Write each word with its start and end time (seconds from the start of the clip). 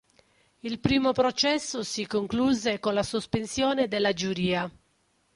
Il 0.63 0.79
primo 0.79 1.11
processo 1.11 1.83
si 1.83 2.07
concluse 2.07 2.79
con 2.79 2.95
la 2.95 3.03
sospensione 3.03 3.87
della 3.87 4.13
giuria. 4.13 4.67